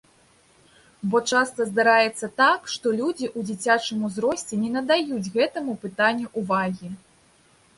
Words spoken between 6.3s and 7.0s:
ўвагі.